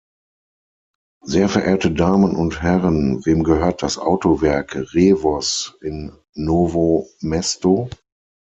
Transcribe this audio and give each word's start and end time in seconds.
Sehr 1.23 1.47
verehrte 1.47 1.91
Damen 1.91 2.35
und 2.35 2.63
Herren, 2.63 3.23
wem 3.23 3.43
gehört 3.43 3.83
das 3.83 3.99
Autowerk 3.99 4.73
Revoz 4.95 5.75
in 5.79 6.17
Novo 6.33 7.07
Mesto? 7.19 7.87